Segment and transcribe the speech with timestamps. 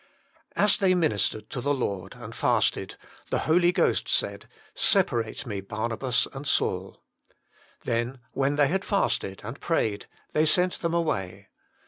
[0.55, 2.95] "As they ministered to the Lord, and fasted,
[3.29, 7.03] the Holy Ghost said, Separate Me Barnabas and Saul.
[7.83, 11.49] Then when they had fasted and prayed, they sent them away.